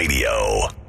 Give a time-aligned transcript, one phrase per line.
[0.00, 0.79] Radio.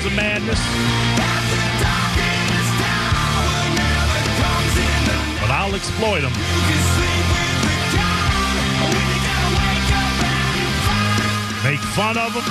[0.00, 0.60] Sounds of madness,
[5.40, 6.32] but I'll exploit them.
[11.64, 12.44] Make fun of them.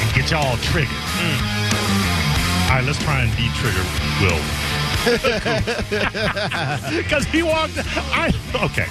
[0.00, 0.88] And get y'all triggered.
[0.90, 2.70] Hmm.
[2.70, 3.84] All right, let's try and de-trigger
[4.22, 4.40] Will.
[7.02, 7.74] Because he walked.
[7.76, 8.86] I okay.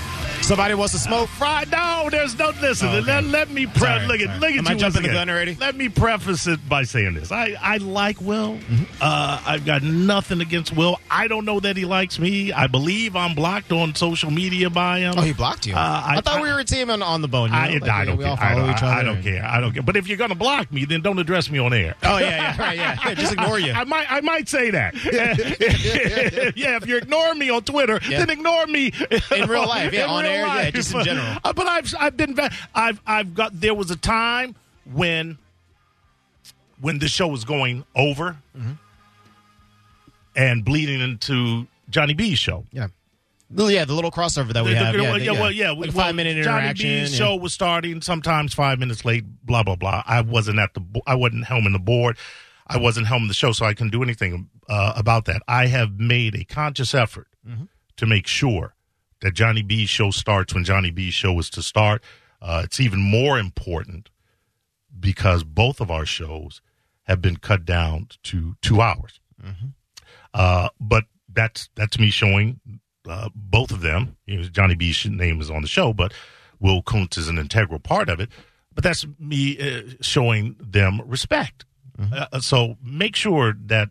[0.45, 1.27] Somebody wants to smoke.
[1.29, 1.71] Fried.
[1.71, 2.51] No, there's no.
[2.61, 3.07] Listen, Oh, okay.
[3.07, 4.39] let, let me pre- Sorry, look at sorry.
[4.39, 5.55] look at Am you I jumping the gun already?
[5.59, 7.31] Let me preface it by saying this.
[7.31, 8.53] I I like Will.
[8.57, 8.83] Mm-hmm.
[9.01, 10.99] Uh, I've got nothing against Will.
[11.09, 12.51] I don't know that he likes me.
[12.53, 15.15] I believe I'm blocked on social media by him.
[15.17, 15.73] Oh, he blocked you.
[15.73, 17.47] Uh, I- I, thought I- we were a team on, on the bone.
[17.49, 17.57] You know?
[17.57, 18.31] I, Like, I don't we care.
[18.33, 19.43] all I don't, I, don't care.
[19.43, 19.81] I don't care.
[19.83, 21.95] But if you're gonna block me, then don't address me on air.
[22.03, 23.13] Oh yeah, yeah, right, yeah.
[23.15, 23.71] Just ignore you.
[23.73, 24.93] I, might I might say that.
[26.55, 28.19] yeah, if you're ignoring me on Twitter, Yeah.
[28.19, 28.91] then ignore me
[29.35, 30.73] In real life, yeah, on air, yeah, life.
[30.73, 31.37] just in general.
[31.43, 34.55] Uh, but I've I've been ve- I've I've got there was a time
[34.91, 35.37] when
[36.79, 38.71] when the show was going over Mm-hmm.
[40.35, 42.65] and bleeding into Johnny B's show.
[42.71, 42.87] yeah.
[43.51, 44.95] Well, yeah, the little crossover that we The- the- have.
[44.95, 45.39] yeah, well, the- yeah, yeah.
[45.41, 45.69] well, yeah.
[45.71, 46.87] Like well, five minute interaction.
[46.89, 47.01] Johnny.
[47.01, 47.25] B's yeah.
[47.25, 49.23] show was starting sometimes five minutes late.
[49.45, 50.03] Blah blah blah.
[50.05, 50.81] I wasn't at the.
[51.05, 52.17] I wasn't helming the board.
[52.67, 55.43] I wasn't helming the show, so I couldn't do anything uh, about that.
[55.47, 57.65] I have made a conscious effort Mm-hmm.
[57.97, 58.73] to make sure
[59.21, 62.03] that Johnny B's show starts when Johnny B's show is to start.
[62.41, 64.09] Uh, it's even more important
[64.99, 66.61] because both of our shows
[67.03, 69.19] have been cut down to two hours.
[70.33, 72.59] Uh, but that's that's me showing
[73.07, 74.17] uh, both of them.
[74.25, 76.13] You know, Johnny B's name is on the show, but
[76.59, 78.29] Will Kuntz is an integral part of it.
[78.73, 81.65] But that's me uh, showing them respect.
[82.11, 83.89] Uh, so make sure that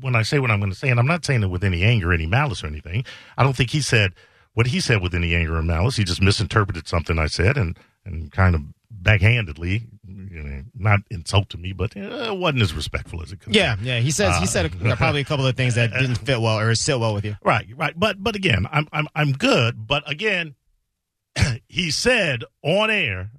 [0.00, 1.82] when I say what I'm going to say, and I'm not saying it with any
[1.82, 3.04] anger, any malice, or anything.
[3.36, 4.12] I don't think he said
[4.58, 5.94] what he said with any anger or malice.
[5.94, 11.60] He just misinterpreted something I said and and kind of backhandedly, you know, not insulted
[11.60, 13.54] me, but uh, it wasn't as respectful as it could.
[13.54, 14.00] Yeah, yeah.
[14.00, 16.74] He says he said a, probably a couple of things that didn't fit well or
[16.74, 17.36] sit well with you.
[17.44, 17.94] Right, right.
[17.96, 19.86] But but again, I'm I'm I'm good.
[19.86, 20.56] But again,
[21.68, 23.30] he said on air,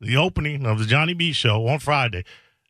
[0.00, 2.22] the opening of the Johnny B show on Friday,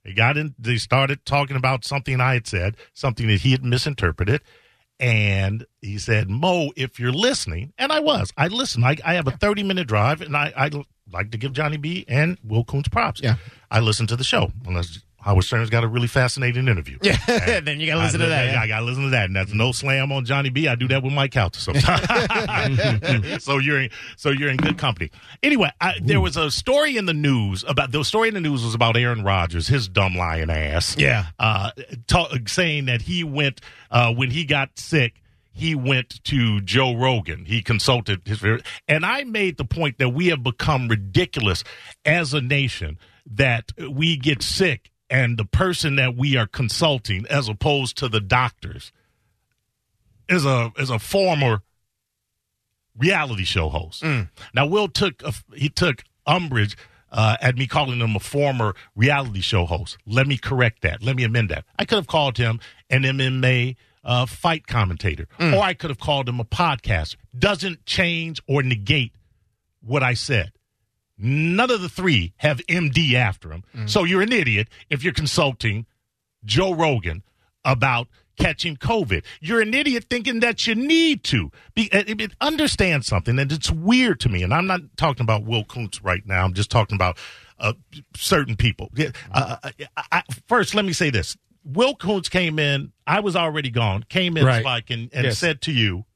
[0.07, 3.63] they got in they started talking about something I had said, something that he had
[3.63, 4.41] misinterpreted.
[5.01, 8.85] And he said, Mo, if you're listening, and I was, I listened.
[8.85, 10.71] I, I have a 30 minute drive, and I, I
[11.11, 13.23] like to give Johnny B and Will Coons props.
[13.23, 13.37] Yeah.
[13.71, 14.53] I listened to the show.
[14.67, 16.99] Unless Howard Stern's got a really fascinating interview.
[17.03, 17.17] Yeah,
[17.61, 18.49] then you got to listen I, to that.
[18.49, 18.61] I, yeah.
[18.61, 20.67] I got to listen to that, and that's no slam on Johnny B.
[20.67, 22.07] I do that with Mike Couch sometimes.
[23.45, 25.11] so you're in, so you're in good company.
[25.43, 28.65] Anyway, I, there was a story in the news about the story in the news
[28.65, 30.97] was about Aaron Rodgers, his dumb lying ass.
[30.97, 31.27] Yeah.
[31.39, 31.71] uh,
[32.47, 33.61] saying that he went
[33.91, 35.15] uh, when he got sick.
[35.53, 37.45] He went to Joe Rogan.
[37.45, 38.43] He consulted his,
[38.89, 41.65] and I made the point that we have become ridiculous
[42.05, 47.49] as a nation that we get sick and the person that we are consulting, as
[47.49, 48.93] opposed to the doctors,
[50.29, 51.63] is a is a former
[52.97, 54.03] reality show host.
[54.55, 56.77] Now, Will took a, he took umbrage
[57.11, 59.99] uh, at me calling him a former reality show host.
[60.07, 61.03] Let me correct that.
[61.03, 61.65] Let me amend that.
[61.79, 66.29] I could have called him an MMA uh, fight commentator, or I could have called
[66.29, 67.17] him a podcaster.
[67.37, 69.13] Doesn't change or negate
[69.83, 70.53] what I said.
[71.21, 73.65] None of the three have MD after them.
[73.87, 75.87] So you're an idiot if you're consulting
[76.45, 77.23] Joe Rogan
[77.65, 78.09] about
[78.39, 79.23] catching COVID.
[79.41, 81.51] You're an idiot thinking that you need to.
[81.75, 84.43] Be, uh, uh, understand something, and it's weird to me.
[84.43, 86.45] And I'm not talking about Will Kuntz right now.
[86.45, 87.19] I'm just talking about
[87.59, 87.75] uh,
[88.17, 88.91] certain people.
[89.33, 89.57] Uh,
[89.97, 92.93] I, I, first, let me say this: Will Kuntz came in.
[93.07, 94.05] I was already gone.
[94.09, 94.63] Came in Right.
[94.63, 95.39] Spike and, and Yes.
[95.39, 96.07] said to you,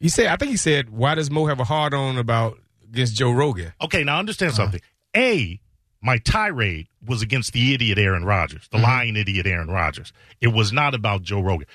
[0.00, 2.58] He said, I think he said, why does Mo have a hard on about
[2.94, 3.72] against Joe Rogan?
[3.80, 4.62] Okay, now understand uh-huh.
[4.62, 4.80] something.
[5.16, 5.60] A,
[6.00, 8.86] my tirade was against the idiot Aaron Rodgers, the mm-hmm.
[8.86, 10.12] lying idiot Aaron Rodgers.
[10.40, 11.66] It was not about Joe Rogan.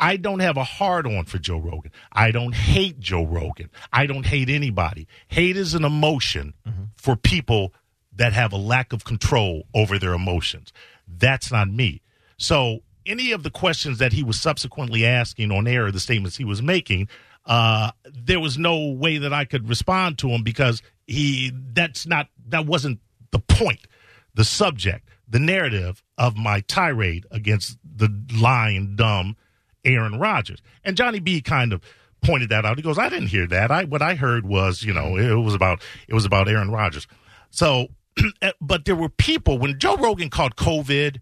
[0.00, 1.90] I don't have a hard on for Joe Rogan.
[2.12, 3.68] I don't hate Joe Rogan.
[3.92, 5.08] I don't hate anybody.
[5.26, 6.84] Hate is an emotion mm-hmm.
[6.96, 7.74] for people
[8.14, 10.72] that have a lack of control over their emotions.
[11.06, 12.02] That's not me.
[12.36, 16.44] So, any of the questions that he was subsequently asking on air, the statements he
[16.44, 17.08] was making,
[17.48, 22.28] uh, there was no way that I could respond to him because he that's not
[22.48, 23.00] that wasn't
[23.30, 23.86] the point,
[24.34, 29.36] the subject, the narrative of my tirade against the lying, dumb
[29.84, 30.60] Aaron Rodgers.
[30.84, 31.82] And Johnny B kind of
[32.22, 32.76] pointed that out.
[32.76, 33.70] He goes, "I didn't hear that.
[33.70, 37.06] I what I heard was, you know, it was about it was about Aaron Rodgers."
[37.48, 37.88] So,
[38.60, 41.20] but there were people when Joe Rogan called COVID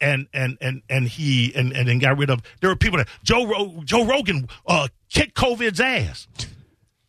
[0.00, 2.42] and and and and he and and, and got rid of.
[2.60, 6.26] There were people that Joe Joe Rogan uh, kicked COVID's ass.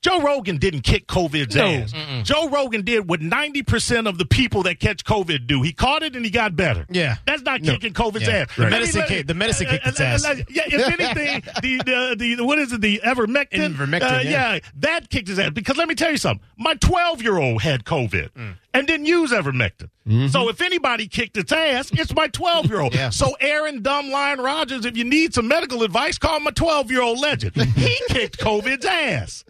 [0.04, 1.66] Joe Rogan didn't kick COVID's No.
[1.66, 1.94] ass.
[2.24, 5.62] Joe Rogan did what ninety percent of the people that catch COVID do.
[5.62, 6.86] He caught it and he got better.
[6.90, 7.16] Yeah.
[7.26, 8.46] that's not kicking COVID's Yeah.
[8.50, 8.56] ass.
[8.56, 10.26] The medicine let kick- the medicine kicked its uh, ass.
[10.26, 12.82] uh, Yeah, if anything, the, the the what is it?
[12.82, 13.74] The ivermectin.
[13.76, 14.60] Ivermectin, Uh, yeah.
[14.80, 15.52] that kicked his ass.
[15.52, 16.46] Because let me tell you something.
[16.58, 18.56] My twelve year old had COVID Mm.
[18.74, 19.90] and didn't use ivermectin.
[20.32, 22.92] So if anybody kicked its ass, it's my twelve year old.
[22.92, 23.00] Mm-hmm.
[23.04, 23.10] Yeah.
[23.10, 27.02] So Aaron Dumb Lion Rodgers, if you need some medical advice, call my twelve year
[27.02, 27.56] old legend.
[27.56, 29.46] He kicked COVID's ass.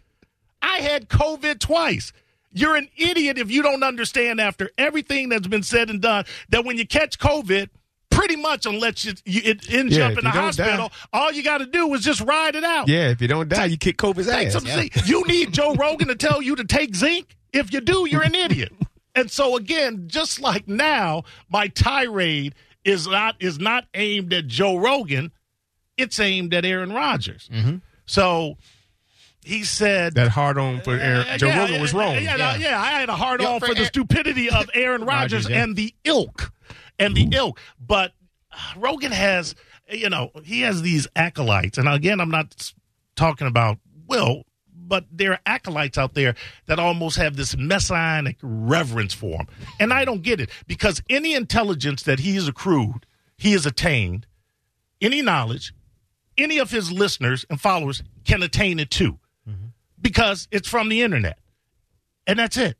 [0.63, 2.11] I had COVID twice.
[2.51, 6.63] You're an idiot if you don't understand after everything that's been said and done that
[6.65, 7.69] when you catch COVID,
[8.11, 11.57] pretty much unless you, you it ends Yeah, up in the hospital, all you got
[11.59, 12.87] to do is just ride it out.
[12.87, 14.53] Yeah, if you don't die, you kick COVID's ass.
[14.53, 14.93] some zinc.
[15.07, 17.35] You need Joe Rogan to tell you to take zinc.
[17.51, 18.71] If you do, you're an idiot.
[19.15, 22.53] And so again, just like now, my tirade
[22.85, 25.31] is not is not aimed at Joe Rogan.
[25.97, 27.49] It's aimed at Aaron Rodgers.
[27.51, 27.77] Mm-hmm.
[28.05, 28.57] So
[29.43, 32.15] he said That hard on for Aaron, uh, Joe yeah, Rogan was wrong.
[32.15, 35.45] Yeah, yeah, yeah, I had a hard on for for the stupidity of Aaron Rodgers
[35.45, 36.53] Rodgers, and the ilk,
[36.97, 37.59] and the ilk.
[37.79, 38.13] But
[38.51, 39.55] uh, Rogan has,
[39.89, 42.71] you know, he has these acolytes, and again, I'm not
[43.15, 44.43] talking about Will,
[44.73, 46.35] but there are acolytes out there
[46.65, 49.47] that almost have this messianic reverence for him,
[49.79, 53.05] and I don't get it because any intelligence that he has accrued,
[53.37, 54.25] he has attained,
[55.01, 55.73] any knowledge,
[56.37, 59.19] any of his listeners and followers can attain it too
[60.03, 61.39] because it's from the internet.
[62.27, 62.77] And that's it.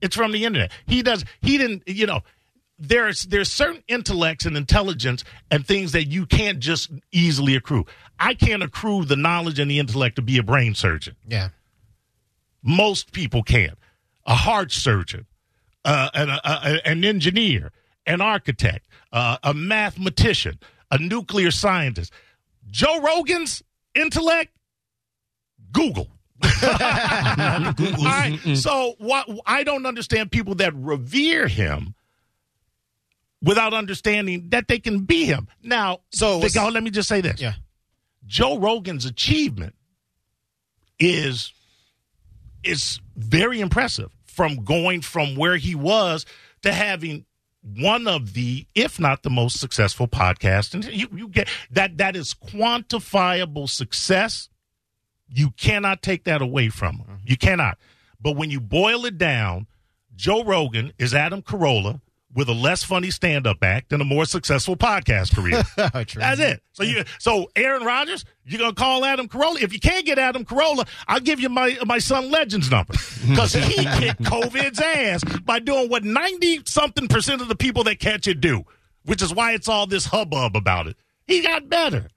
[0.00, 0.72] It's from the internet.
[0.86, 2.22] He does he didn't you know
[2.78, 5.22] there's there's certain intellects and intelligence
[5.52, 7.86] and things that you can't just easily accrue.
[8.18, 11.14] I can't accrue the knowledge and the intellect to be a brain surgeon.
[11.28, 11.50] Yeah.
[12.62, 13.78] Most people can't.
[14.26, 15.26] A heart surgeon,
[15.84, 17.72] uh, an, a, a- an engineer,
[18.06, 20.58] an architect, uh, a mathematician,
[20.90, 22.12] a nuclear scientist.
[22.70, 23.62] Joe Rogan's
[23.96, 24.52] intellect,
[25.72, 26.08] Google.
[26.42, 28.38] All right.
[28.54, 31.94] So what I don't understand people that revere him
[33.42, 35.48] without understanding that they can be him.
[35.62, 37.40] Now, So let me just say this.
[37.40, 37.54] Yeah.
[38.26, 39.74] Joe Rogan's achievement
[40.98, 41.52] is
[42.62, 46.24] is very impressive from going from where he was
[46.62, 47.24] to having
[47.62, 52.16] one of the if not the most successful podcast and you, you get that that
[52.16, 54.48] is quantifiable success
[55.32, 57.24] you cannot take that away from him mm-hmm.
[57.24, 57.78] you cannot
[58.20, 59.66] but when you boil it down
[60.14, 62.00] joe rogan is adam carolla
[62.34, 66.62] with a less funny stand-up act and a more successful podcast career that's it.
[66.72, 69.62] So you, so Aaron Rodgers, you're gonna call Adam Carolla.
[69.62, 72.94] If you can't get Adam Carolla, I'll give you my my son Legends number
[73.28, 77.98] because he kicked COVID's ass by doing what ninety something percent of the people that
[77.98, 78.64] catch it do,
[79.04, 80.96] which is why it's all this hubbub about it.
[81.26, 82.08] He got better.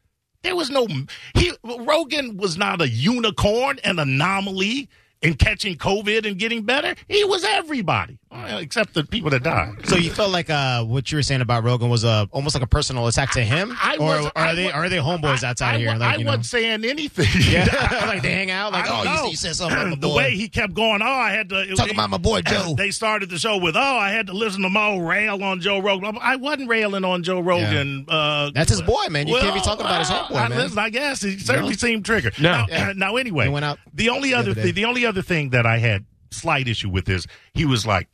[0.46, 0.88] There was no
[1.34, 4.88] he Rogan was not a unicorn, an anomaly
[5.24, 6.94] in catching COVID and getting better.
[7.08, 9.88] He was everybody, Well, except the people that died.
[9.88, 12.64] So you felt like uh, what you were saying about Rogan was uh, almost like
[12.64, 15.50] a personal attack to him, I or was- are I they are they homeboys I-
[15.50, 15.90] outside I, here?
[15.96, 17.28] Like I you know, wasn't saying anything.
[17.52, 17.66] yeah,
[18.08, 18.72] like they hang out.
[18.74, 20.16] Like I oh, you, you said something about the boy.
[20.18, 21.02] way he kept going.
[21.02, 22.74] Oh, I had to Talking about my boy Joe.
[22.78, 25.80] They started the show with, "Oh, I had to listen to Mo rail on Joe
[25.80, 28.06] Rogan." I wasn't railing on Joe Rogan.
[28.08, 29.28] Uh, That's his boy, man.
[29.28, 30.58] You can't be talking about his homeboy, I- man.
[30.60, 32.40] Listen, I guess he certainly seemed triggered.
[32.40, 32.52] No.
[32.52, 32.94] Now, Yeah.
[32.96, 34.72] now anyway, He went out the only the other other day.
[34.72, 38.10] the only other thing that I had slight issue with is he was like,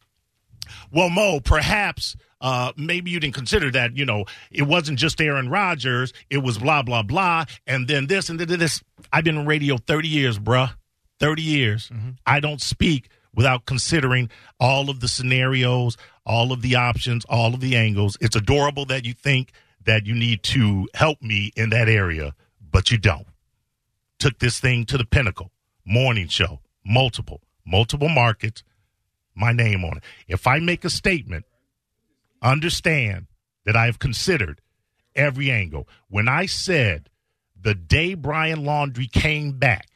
[0.91, 5.47] "Well, Mo, perhaps." Uh, maybe you didn't consider that, you know, it wasn't just Aaron
[5.47, 8.81] Rodgers, it was blah, blah, blah, and then this and then this.
[9.13, 10.71] I've been in radio 30 years, bruh.
[11.19, 11.89] 30 years.
[11.89, 12.09] Mm-hmm.
[12.25, 17.59] I don't speak without considering all of the scenarios, all of the options, all of
[17.59, 18.17] the angles.
[18.19, 19.51] It's adorable that you think
[19.85, 23.27] that you need to help me in that area, but you don't.
[24.19, 25.51] Took this thing to the pinnacle.
[25.85, 28.63] morning show, multiple, multiple markets,
[29.35, 30.03] my name on it.
[30.27, 31.45] If I make a statement,
[32.41, 33.27] understand
[33.65, 34.61] that I have considered
[35.15, 35.88] every angle.
[36.09, 37.09] When I said
[37.59, 39.88] the day Brian Laundrie came back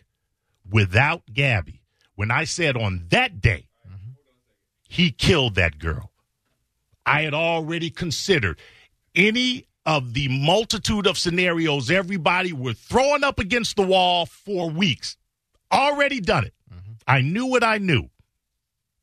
[0.70, 1.82] without Gabby,
[2.16, 3.68] when I said on that day
[4.88, 6.12] he killed that girl,
[7.06, 8.60] I had already considered
[9.14, 15.16] any of the multitude of scenarios everybody were throwing up against the wall for weeks.
[15.72, 16.54] Already done it.
[16.74, 16.94] Mm-hmm.
[17.08, 18.10] I knew what I knew.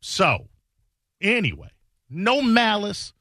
[0.02, 0.48] So,
[1.20, 1.70] anyway,
[2.10, 3.12] no malice,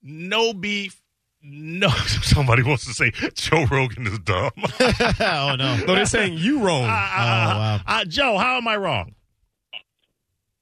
[0.00, 1.02] no beef,
[1.42, 1.88] no.
[2.22, 4.52] Somebody wants to say Joe Rogan is dumb.
[4.56, 5.76] oh no.
[5.78, 6.84] No, they're saying you wrong.
[6.84, 7.80] Uh, wow.
[7.84, 9.16] uh, Joe, how am I wrong?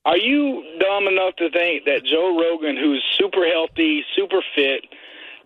[0.07, 4.87] Are you dumb enough to think that Joe Rogan, who's super healthy, super fit,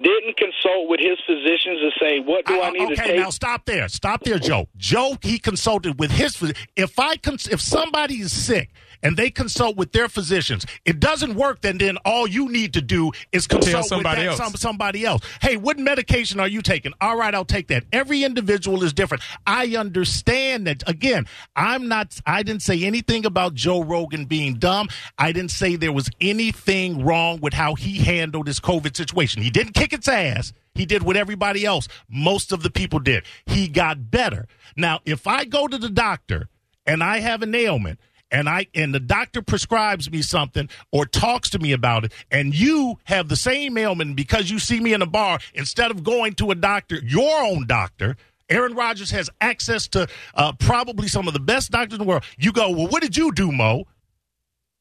[0.01, 3.11] didn't consult with his physicians to say, what do I, need okay, to take?
[3.11, 3.89] Okay, now stop there.
[3.89, 4.69] Stop there, Joe.
[4.77, 6.41] Joe, he consulted with his
[6.77, 8.71] if I cons- if somebody is sick
[9.02, 11.61] and they consult with their physicians, it doesn't work.
[11.61, 14.52] Then then all you need to do is consult somebody with that, else.
[14.52, 15.23] Some, somebody else.
[15.40, 16.92] Hey, what medication are you taking?
[17.00, 17.85] All right, I'll take that.
[17.92, 19.23] Every individual is different.
[19.47, 20.88] I understand that.
[20.88, 22.18] Again, I'm not.
[22.26, 24.88] I didn't say anything about Joe Rogan being dumb.
[25.18, 29.42] I didn't say there was anything wrong with how he handled his COVID situation.
[29.42, 30.52] He didn't kick its ass.
[30.75, 33.25] He did what everybody else, most of the people did.
[33.44, 34.47] He got better.
[34.76, 36.49] Now, if I go to the doctor
[36.87, 38.00] and I have an ailment
[38.33, 42.55] and I and the doctor prescribes me something or talks to me about it, and
[42.55, 46.35] you have the same ailment because you see me in a bar, instead of going
[46.35, 48.17] to a doctor, your own doctor.
[48.51, 52.25] Aaron Rodgers has access to uh, probably some of the best doctors in the world.
[52.37, 53.85] You go, well, what did you do, Mo?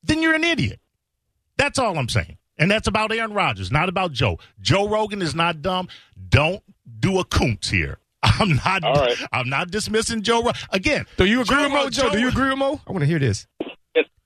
[0.04, 0.80] Then you're an idiot.
[1.58, 2.38] That's all I'm saying.
[2.58, 4.40] And that's about Aaron Rodgers, not about Joe.
[4.60, 5.88] Joe Rogan is not dumb.
[6.28, 6.62] Don't
[7.00, 8.00] do a Koontz here.
[8.40, 8.84] I'm not.
[8.84, 9.18] All right.
[9.32, 10.44] I'm not dismissing Joe.
[10.44, 12.10] Ro- Again, Do you agree Joe with Mo, Ro- Joe?
[12.12, 12.80] Do you agree with Mo?
[12.88, 13.48] I want to hear this.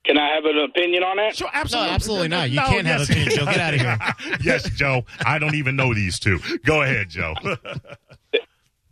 [0.05, 1.35] Can I have an opinion on that?
[1.35, 2.49] Sure, No, absolutely, absolutely not.
[2.51, 3.09] You No, can't have yes.
[3.09, 3.45] opinion, Joe.
[3.45, 4.37] Get out of here.
[4.43, 5.01] yes, Joe.
[5.25, 6.39] I don't even know these two.
[6.63, 7.33] Go ahead, Joe.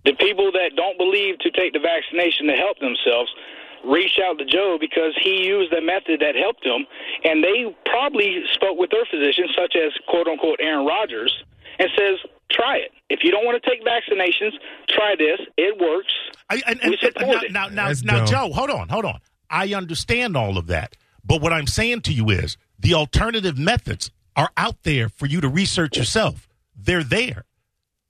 [0.05, 3.31] The people that don't believe to take the vaccination to help themselves
[3.88, 6.86] reached out to Joe because he used a method that helped him,
[7.24, 11.31] and they probably spoke with their physician, such as quote unquote Aaron Rodgers,
[11.79, 12.19] and says,
[12.53, 12.91] "Try it.
[13.10, 14.53] If you don't want to take vaccinations,
[14.89, 15.39] try this.
[15.57, 16.13] It works."
[16.50, 17.51] I, and, We and- support it.
[17.51, 18.25] now, now, now, now.
[18.25, 19.19] Joe, hold on, hold on.
[19.50, 20.95] I understand all of that,
[21.25, 25.41] but what I'm saying to you is the alternative methods are out there for you
[25.41, 26.48] to research yourself.
[26.75, 27.45] They're there.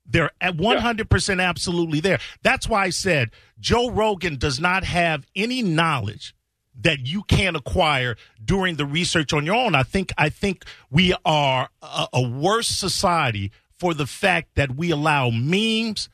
[0.06, 2.18] They're at 100% absolutely there.
[2.42, 6.34] That's why I said Joe Rogan does not have any knowledge
[6.80, 9.74] that you can acquire during the research on your own.
[9.74, 13.52] I think I think we are a, a worse society
[13.84, 16.08] for the fact that we allow memes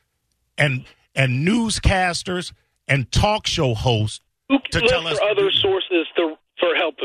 [0.57, 0.83] and
[1.15, 2.51] and newscasters
[2.85, 6.95] and talk show hosts to can tell look us for other sources to, for help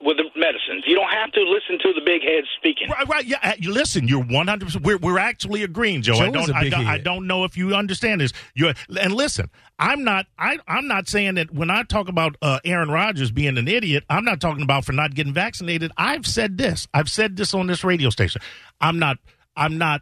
[0.00, 0.84] with the medicines?
[0.86, 2.88] You don't have to listen to the big heads speaking.
[2.88, 3.24] Right, right.
[3.26, 3.36] Yeah.
[3.42, 4.08] uh, You listen.
[4.08, 4.64] You're 100.
[4.64, 6.14] percent We're we're actually agreeing, Joe.
[6.14, 6.50] I Joe is don't.
[6.50, 6.86] a I big don't.
[6.86, 8.32] I don't know if you understand this.
[8.54, 9.50] You're and listen.
[9.78, 10.24] I'm not.
[10.38, 14.04] I I'm not saying that when I talk about uh, Aaron Rodgers being an idiot.
[14.08, 15.92] I'm not talking about for not getting vaccinated.
[15.98, 16.88] I've said this.
[16.94, 18.40] I've said this on this radio station.
[18.80, 19.18] I'm not.
[19.54, 20.00] I'm not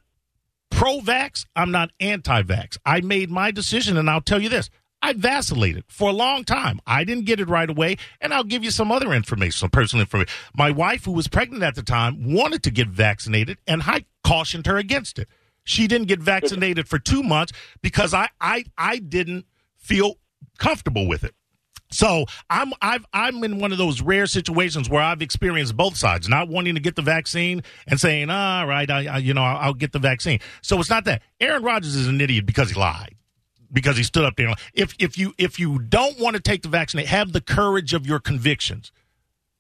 [0.83, 1.47] pro-vax.
[1.55, 2.77] I'm not anti-vax.
[2.85, 4.69] I made my decision, and I'll tell you this.
[5.01, 6.81] I vacillated for a long time.
[6.85, 10.01] I didn't get it right away, and I'll give you some other information, some personal
[10.01, 10.35] information.
[10.57, 14.67] My wife, who was pregnant at the time, wanted to get vaccinated, and I cautioned
[14.67, 15.29] her against it.
[15.63, 19.47] She didn't get vaccinated for two months because I, I, I didn't
[19.77, 20.17] feel
[20.59, 21.37] comfortable with it.
[21.93, 26.29] So I'm I've I'm in one of those rare situations where I've experienced both sides,
[26.29, 29.57] not wanting to get the vaccine and saying, "All right, I, I you know I'll,
[29.59, 32.81] I'll get the vaccine." So it's not that Aaron Rodgers is an idiot because he
[32.81, 33.15] lied,
[33.73, 34.53] because he stood up there.
[34.75, 38.07] If if you if you don't want to take the vaccine, have the courage of
[38.07, 38.91] your convictions.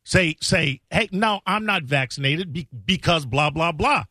[0.04, 4.04] Say say, "Hey, no, I'm not vaccinated be, because blah blah blah."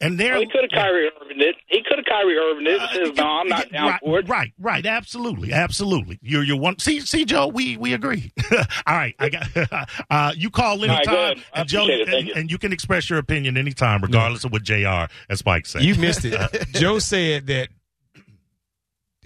[0.00, 1.56] And there, Well, he could have Kyrie Irving it.
[1.66, 2.80] He could have Kyrie Irving it.
[2.80, 6.18] and says, "No, I'm not down right, for it." Right, right, absolutely, absolutely.
[6.22, 6.78] You're you're one.
[6.78, 8.32] See, see, Joe, we we agree.
[8.86, 9.90] All right, I got.
[10.10, 11.44] uh, you call right, go anytime, ahead.
[11.54, 12.08] I and Joe, it.
[12.08, 12.34] And, you.
[12.34, 15.06] and you can express your opinion anytime, regardless of what Jr.
[15.28, 15.82] and Spike say.
[15.82, 16.68] You missed it.
[16.72, 17.68] Joe said that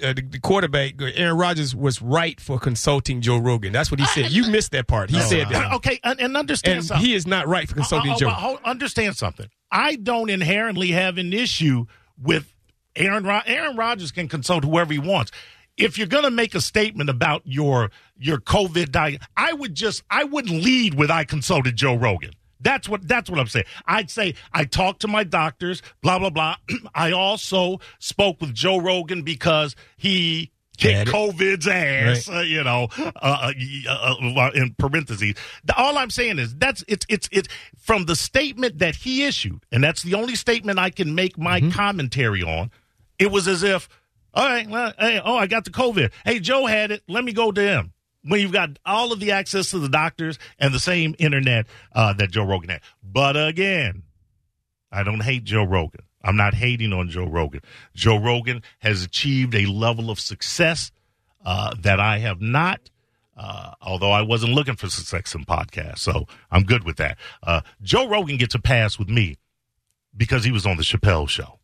[0.02, 3.72] uh, the, the quarterback, Aaron Rodgers, was right for consulting Joe Rogan.
[3.72, 4.30] That's what he said.
[4.30, 5.10] You missed that part.
[5.10, 5.72] He said that.
[5.74, 7.06] okay, and, and understand And something.
[7.06, 8.28] he is not right for consulting Uh, uh, Joe.
[8.28, 9.46] uh, hold- understand something.
[9.72, 11.86] I don't inherently have an issue
[12.20, 12.52] with
[12.94, 13.24] Aaron.
[13.24, 15.32] Rod- Aaron Rodgers can consult whoever he wants.
[15.76, 20.02] If you're going to make a statement about your your COVID diet, I would just
[20.10, 22.30] I wouldn't lead with I consulted Joe Rogan.
[22.66, 23.66] That's what that's what I'm saying.
[23.86, 26.56] I'd say I talked to my doctors, blah blah blah.
[26.94, 31.14] I also spoke with Joe Rogan because he kick Had it.
[31.14, 33.52] COVID's ass, uh, you know, uh, uh,
[33.88, 35.34] uh, uh, in parentheses.
[35.76, 39.82] All I'm saying is that's it's it's it's from the statement that he issued, and
[39.84, 41.70] that's the only statement I can make my Mm-hmm.
[41.70, 42.70] commentary on.
[43.18, 43.88] It was as if,
[44.34, 46.10] all right, well, hey, oh, I got the COVID.
[46.24, 47.02] Hey, Joe had it.
[47.08, 47.92] Let me go to him.
[48.26, 52.12] When you've got all of the access to the doctors and the same internet uh,
[52.14, 52.80] that Joe Rogan had.
[53.02, 54.02] But again,
[54.90, 56.02] I don't hate Joe Rogan.
[56.22, 57.60] I'm not hating on Joe Rogan.
[57.94, 60.90] Joe Rogan has achieved a level of success
[61.44, 62.80] uh, that I have not.
[63.36, 67.18] Uh, although I wasn't looking for success in podcasts, so I'm good with that.
[67.42, 69.36] Uh, Joe Rogan gets a pass with me
[70.16, 71.58] because he was on the Chappelle show,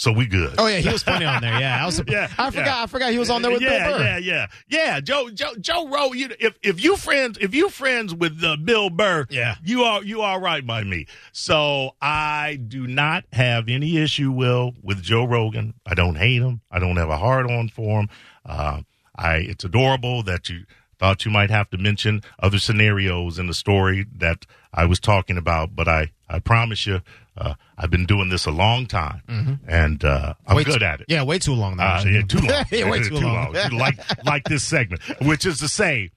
[0.00, 0.54] so we good.
[0.56, 1.60] Oh yeah, he was funny on there.
[1.60, 2.00] Yeah, I was.
[2.08, 2.66] Yeah, I forgot.
[2.66, 2.82] yeah.
[2.82, 4.04] I forgot he was on there with yeah, Bill Burr.
[4.04, 5.00] Yeah, yeah, yeah.
[5.00, 6.18] Joe, Joe, Joe Rogan.
[6.18, 9.56] You, if if you friends, if you friends with uh, Bill Burr, Yeah.
[9.62, 11.06] you are you are right by me.
[11.32, 15.74] So I do not have any issue, Will, with Joe Rogan.
[15.84, 16.62] I don't hate him.
[16.70, 18.08] I don't have a hard on for him.
[18.46, 18.80] Uh,
[19.14, 20.64] I it's adorable that you
[20.98, 25.36] thought you might have to mention other scenarios in the story that I was talking
[25.36, 27.02] about, but I I promise you,
[27.36, 31.00] uh, I've been doing this a long time, and uh, I'm Way good too- at
[31.00, 31.06] it.
[31.08, 31.76] Yeah, way too long.
[31.76, 32.64] Though, Uh, yeah, too long.
[32.70, 33.52] yeah, way too, long.
[33.72, 36.10] like like this segment, which is to say,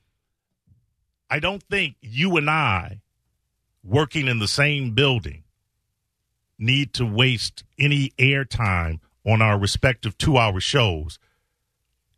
[1.29, 2.99] I don't think you and I,
[3.83, 5.43] working in the same building,
[6.59, 11.17] need to waste any airtime on our respective two-hour shows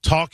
[0.02, 0.32] talking.